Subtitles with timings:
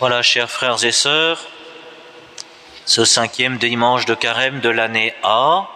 [0.00, 1.46] Voilà, chers frères et sœurs,
[2.86, 5.68] ce cinquième dimanche de carême de l'année A,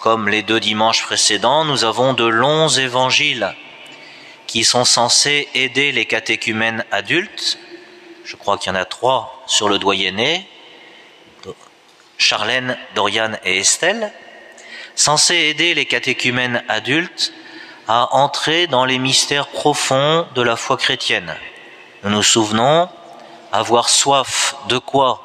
[0.00, 3.54] comme les deux dimanches précédents, nous avons de longs évangiles
[4.46, 7.58] qui sont censés aider les catéchumènes adultes.
[8.24, 10.48] Je crois qu'il y en a trois sur le doyenné,
[12.16, 14.14] Charlène, Dorian et Estelle,
[14.94, 17.34] censés aider les catéchumènes adultes
[17.86, 21.36] à entrer dans les mystères profonds de la foi chrétienne.
[22.02, 22.88] Nous nous souvenons
[23.56, 25.20] avoir soif de quoi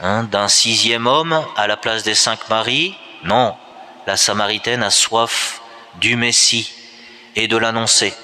[0.00, 2.96] hein, D'un sixième homme à la place des cinq maris?
[3.22, 3.54] Non,
[4.06, 5.60] la Samaritaine a soif
[5.96, 6.72] du Messie
[7.36, 8.14] et de l'annoncer.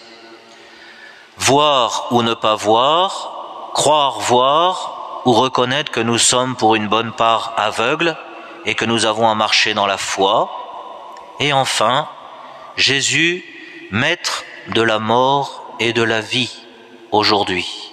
[1.36, 7.12] Voir ou ne pas voir, croire voir ou reconnaître que nous sommes pour une bonne
[7.12, 8.16] part aveugles
[8.66, 10.50] et que nous avons à marcher dans la foi.
[11.38, 12.08] Et enfin,
[12.76, 13.44] Jésus,
[13.90, 16.52] maître de la mort et de la vie
[17.10, 17.89] aujourd'hui.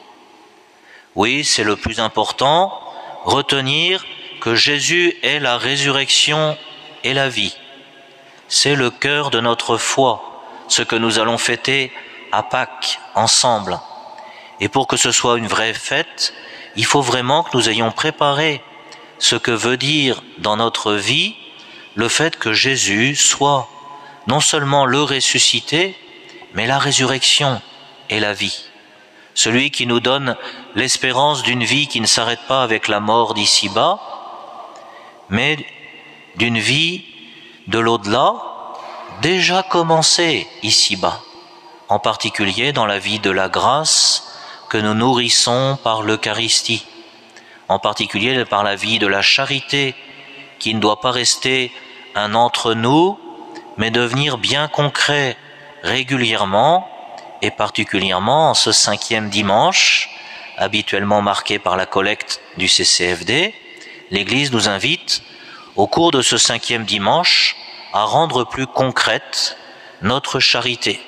[1.18, 2.80] Oui, c'est le plus important,
[3.24, 4.06] retenir
[4.40, 6.56] que Jésus est la résurrection
[7.04, 7.58] et la vie.
[8.50, 11.92] C'est le cœur de notre foi, ce que nous allons fêter
[12.32, 13.80] à Pâques ensemble.
[14.60, 16.36] Et pour que ce soit une vraie fête,
[16.76, 18.62] il faut vraiment que nous ayons préparé
[19.18, 21.36] ce que veut dire dans notre vie
[21.96, 23.68] le fait que Jésus soit
[24.28, 25.96] non seulement le ressuscité,
[26.54, 27.60] mais la résurrection
[28.12, 28.67] et la vie.
[29.38, 30.36] Celui qui nous donne
[30.74, 34.00] l'espérance d'une vie qui ne s'arrête pas avec la mort d'ici-bas,
[35.30, 35.64] mais
[36.38, 37.06] d'une vie
[37.68, 38.34] de l'au-delà
[39.22, 41.22] déjà commencée ici-bas,
[41.88, 44.28] en particulier dans la vie de la grâce
[44.70, 46.84] que nous nourrissons par l'Eucharistie,
[47.68, 49.94] en particulier par la vie de la charité
[50.58, 51.72] qui ne doit pas rester
[52.16, 53.20] un entre nous,
[53.78, 55.38] mais devenir bien concret
[55.84, 56.90] régulièrement
[57.42, 60.10] et particulièrement en ce cinquième dimanche,
[60.58, 63.54] habituellement marqué par la collecte du CCFD,
[64.12, 65.22] l'Église nous invite,
[65.76, 67.56] au cours de ce cinquième dimanche,
[67.94, 69.58] à rendre plus concrète
[70.02, 71.00] notre charité.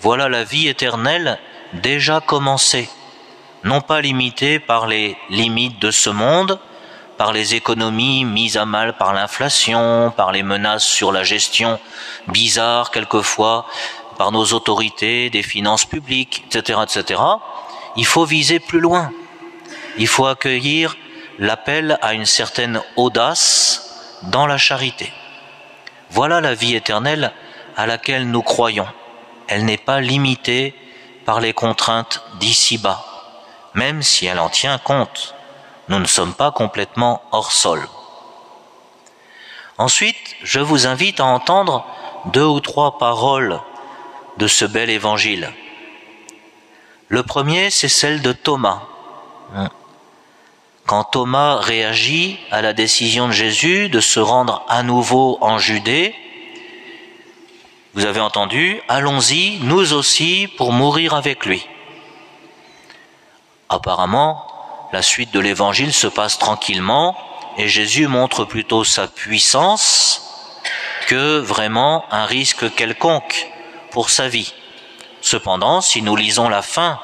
[0.00, 1.38] Voilà la vie éternelle
[1.72, 2.88] déjà commencée,
[3.64, 6.58] non pas limitée par les limites de ce monde,
[7.16, 11.78] par les économies mises à mal par l'inflation, par les menaces sur la gestion
[12.28, 13.66] bizarre quelquefois,
[14.14, 17.20] par nos autorités, des finances publiques, etc., etc.,
[17.96, 19.12] il faut viser plus loin.
[19.98, 20.96] Il faut accueillir
[21.38, 25.12] l'appel à une certaine audace dans la charité.
[26.10, 27.32] Voilà la vie éternelle
[27.76, 28.86] à laquelle nous croyons.
[29.48, 30.74] Elle n'est pas limitée
[31.24, 33.04] par les contraintes d'ici-bas,
[33.74, 35.34] même si elle en tient compte.
[35.88, 37.86] Nous ne sommes pas complètement hors sol.
[39.76, 41.84] Ensuite, je vous invite à entendre
[42.26, 43.60] deux ou trois paroles
[44.38, 45.52] de ce bel évangile.
[47.08, 48.82] Le premier, c'est celle de Thomas.
[50.86, 56.14] Quand Thomas réagit à la décision de Jésus de se rendre à nouveau en Judée,
[57.94, 61.66] vous avez entendu, allons-y, nous aussi, pour mourir avec lui.
[63.68, 64.46] Apparemment,
[64.92, 67.16] la suite de l'évangile se passe tranquillement
[67.56, 70.22] et Jésus montre plutôt sa puissance
[71.06, 73.48] que vraiment un risque quelconque
[73.94, 74.52] pour sa vie.
[75.20, 76.98] Cependant, si nous lisons la fin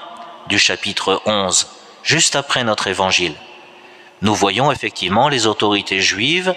[0.48, 1.68] du chapitre 11,
[2.02, 3.36] juste après notre évangile,
[4.22, 6.52] nous voyons effectivement les autorités juives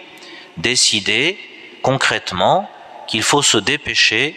[0.57, 1.37] décider
[1.83, 2.67] concrètement
[3.07, 4.35] qu'il faut se dépêcher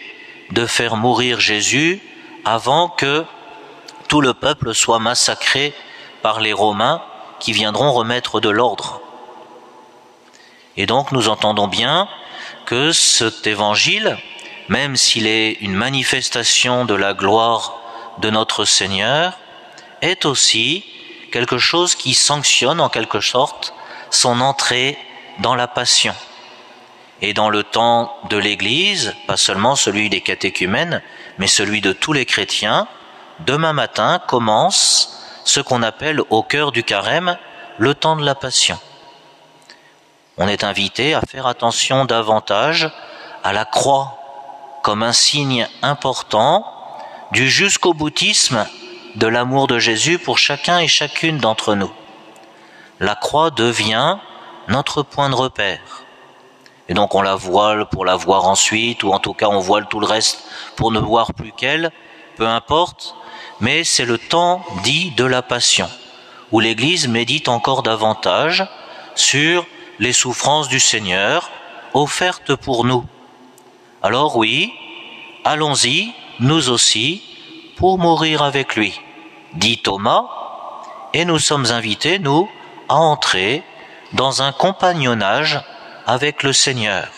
[0.51, 1.99] de faire mourir Jésus
[2.45, 3.25] avant que
[4.07, 5.73] tout le peuple soit massacré
[6.21, 7.01] par les Romains
[7.39, 9.01] qui viendront remettre de l'ordre.
[10.77, 12.07] Et donc nous entendons bien
[12.67, 14.19] que cet évangile
[14.69, 17.79] même s'il est une manifestation de la gloire
[18.19, 19.37] de notre Seigneur,
[20.01, 20.85] est aussi
[21.31, 23.73] quelque chose qui sanctionne en quelque sorte
[24.09, 24.97] son entrée
[25.39, 26.15] dans la passion.
[27.21, 31.01] Et dans le temps de l'Église, pas seulement celui des catéchumènes,
[31.37, 32.87] mais celui de tous les chrétiens,
[33.39, 37.37] demain matin commence ce qu'on appelle au cœur du carême
[37.77, 38.79] le temps de la passion.
[40.37, 42.91] On est invité à faire attention davantage
[43.43, 44.26] à la croix
[44.87, 46.65] comme un signe important
[47.33, 48.65] du jusqu'au boutisme
[49.15, 51.91] de l'amour de Jésus pour chacun et chacune d'entre nous.
[53.01, 54.17] La croix devient
[54.69, 56.05] notre point de repère.
[56.87, 59.89] Et donc on la voile pour la voir ensuite, ou en tout cas on voile
[59.89, 60.45] tout le reste
[60.77, 61.91] pour ne voir plus qu'elle,
[62.37, 63.13] peu importe,
[63.59, 65.89] mais c'est le temps dit de la passion,
[66.53, 68.65] où l'Église médite encore davantage
[69.15, 69.65] sur
[69.99, 71.51] les souffrances du Seigneur
[71.93, 73.03] offertes pour nous.
[74.07, 74.73] Alors oui,
[75.43, 77.21] allons-y, nous aussi,
[77.75, 78.97] pour mourir avec lui,
[79.55, 80.23] dit Thomas,
[81.13, 82.49] et nous sommes invités, nous,
[82.87, 83.63] à entrer
[84.13, 85.59] dans un compagnonnage
[86.05, 87.09] avec le Seigneur.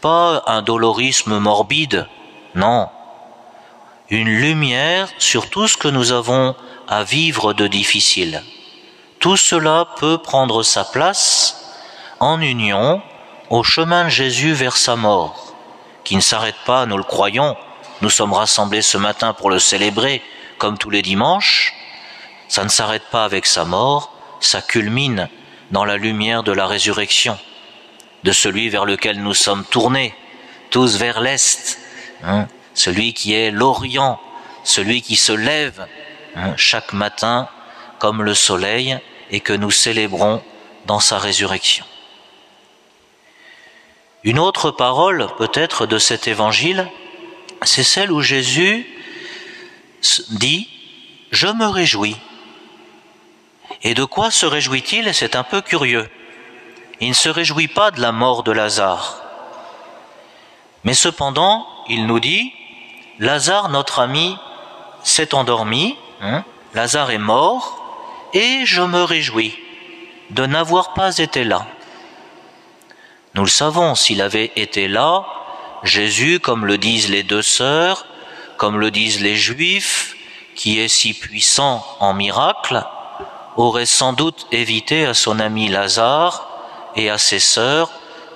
[0.00, 2.08] Pas un dolorisme morbide,
[2.54, 2.88] non.
[4.08, 6.56] Une lumière sur tout ce que nous avons
[6.88, 8.42] à vivre de difficile.
[9.18, 11.70] Tout cela peut prendre sa place
[12.18, 13.02] en union
[13.50, 15.51] au chemin de Jésus vers sa mort,
[16.04, 17.56] qui ne s'arrête pas, nous le croyons,
[18.00, 20.22] nous sommes rassemblés ce matin pour le célébrer
[20.58, 21.74] comme tous les dimanches,
[22.48, 25.28] ça ne s'arrête pas avec sa mort, ça culmine
[25.70, 27.38] dans la lumière de la résurrection,
[28.24, 30.14] de celui vers lequel nous sommes tournés,
[30.70, 31.78] tous vers l'Est,
[32.22, 34.20] hein, celui qui est l'Orient,
[34.64, 35.86] celui qui se lève
[36.36, 37.48] hein, chaque matin
[37.98, 38.98] comme le soleil
[39.30, 40.42] et que nous célébrons
[40.86, 41.84] dans sa résurrection.
[44.24, 46.88] Une autre parole peut-être de cet évangile,
[47.62, 48.86] c'est celle où Jésus
[50.30, 50.68] dit⁇
[51.32, 52.16] Je me réjouis⁇
[53.82, 55.12] Et de quoi se réjouit-il?
[55.12, 56.08] C'est un peu curieux.
[57.00, 59.22] Il ne se réjouit pas de la mort de Lazare.
[60.84, 62.52] Mais cependant, il nous dit,
[63.18, 64.36] Lazare, notre ami,
[65.02, 69.58] s'est endormi, hein, Lazare est mort, et je me réjouis
[70.30, 71.66] de n'avoir pas été là.
[73.34, 75.24] Nous le savons, s'il avait été là,
[75.82, 78.06] Jésus, comme le disent les deux sœurs,
[78.56, 80.16] comme le disent les Juifs,
[80.54, 82.84] qui est si puissant en miracle,
[83.56, 86.46] aurait sans doute évité à son ami Lazare
[86.94, 87.90] et à ses sœurs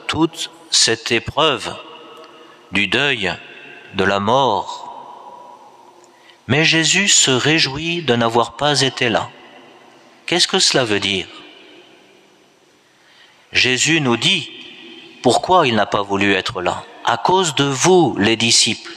[0.07, 1.75] toute cette épreuve
[2.73, 3.35] du deuil,
[3.95, 4.83] de la mort.
[6.49, 9.29] Mais Jésus se réjouit de n'avoir pas été là.
[10.27, 11.27] Qu'est-ce que cela veut dire?
[13.53, 14.51] Jésus nous dit
[15.23, 16.85] pourquoi il n'a pas voulu être là?
[17.05, 18.93] À cause de vous, les disciples,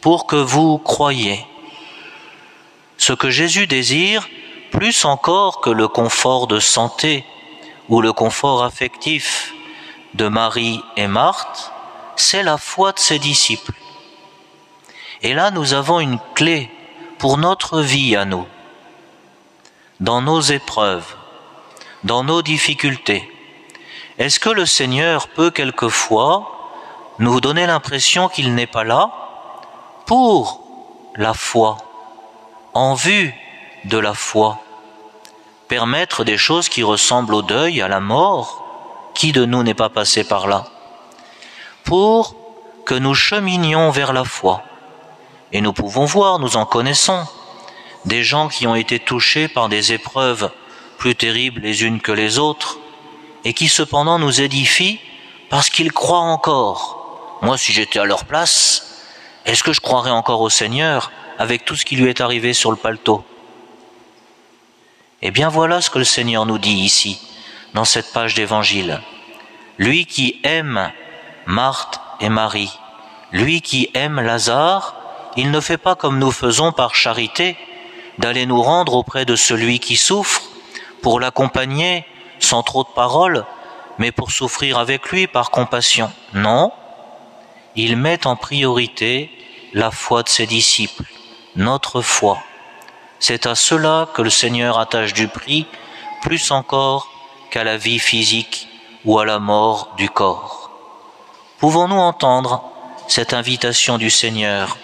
[0.00, 1.44] pour que vous croyiez.
[2.96, 4.28] Ce que Jésus désire,
[4.70, 7.24] plus encore que le confort de santé
[7.88, 9.54] ou le confort affectif
[10.14, 11.72] de Marie et Marthe,
[12.16, 13.72] c'est la foi de ses disciples.
[15.22, 16.70] Et là, nous avons une clé
[17.18, 18.46] pour notre vie à nous
[20.00, 21.16] dans nos épreuves,
[22.04, 23.28] dans nos difficultés
[24.18, 26.58] Est-ce que le Seigneur peut quelquefois
[27.20, 29.10] nous donner l'impression qu'il n'est pas là
[30.06, 30.64] pour
[31.14, 31.78] la foi,
[32.74, 33.32] en vue
[33.84, 34.58] de la foi,
[35.68, 38.64] permettre des choses qui ressemblent au deuil, à la mort
[39.14, 40.64] Qui de nous n'est pas passé par là
[41.84, 42.34] Pour
[42.86, 44.62] que nous cheminions vers la foi?
[45.52, 47.24] Et nous pouvons voir, nous en connaissons,
[48.04, 50.50] des gens qui ont été touchés par des épreuves
[50.98, 52.78] plus terribles les unes que les autres,
[53.44, 55.00] et qui cependant nous édifient
[55.50, 57.38] parce qu'ils croient encore.
[57.42, 59.04] Moi, si j'étais à leur place,
[59.46, 62.70] est-ce que je croirais encore au Seigneur avec tout ce qui lui est arrivé sur
[62.70, 63.24] le paletot?
[65.22, 67.20] Eh bien voilà ce que le Seigneur nous dit ici,
[67.74, 69.00] dans cette page d'évangile.
[69.78, 70.92] Lui qui aime
[71.46, 72.78] Marthe et Marie,
[73.32, 74.94] lui qui aime Lazare,
[75.36, 77.56] il ne fait pas comme nous faisons par charité,
[78.18, 80.42] d'aller nous rendre auprès de celui qui souffre,
[81.02, 82.04] pour l'accompagner
[82.38, 83.44] sans trop de paroles,
[83.98, 86.10] mais pour souffrir avec lui par compassion.
[86.34, 86.72] Non,
[87.76, 89.30] il met en priorité
[89.72, 91.04] la foi de ses disciples,
[91.56, 92.38] notre foi.
[93.20, 95.66] C'est à cela que le Seigneur attache du prix,
[96.22, 97.08] plus encore
[97.50, 98.68] qu'à la vie physique
[99.04, 100.70] ou à la mort du corps.
[101.58, 102.62] Pouvons-nous entendre
[103.08, 104.76] cette invitation du Seigneur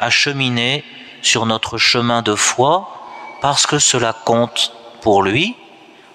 [0.00, 0.84] à cheminer
[1.22, 2.88] sur notre chemin de foi
[3.40, 5.56] parce que cela compte pour lui,